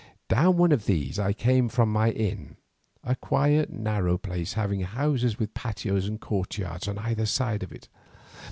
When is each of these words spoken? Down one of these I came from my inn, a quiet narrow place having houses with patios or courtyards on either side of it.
Down 0.29 0.57
one 0.57 0.71
of 0.71 0.87
these 0.87 1.19
I 1.19 1.31
came 1.31 1.69
from 1.69 1.91
my 1.93 2.09
inn, 2.09 2.57
a 3.03 3.15
quiet 3.15 3.69
narrow 3.69 4.17
place 4.17 4.53
having 4.53 4.81
houses 4.81 5.37
with 5.37 5.53
patios 5.53 6.09
or 6.09 6.17
courtyards 6.17 6.87
on 6.87 6.97
either 6.97 7.27
side 7.27 7.61
of 7.61 7.71
it. 7.71 7.87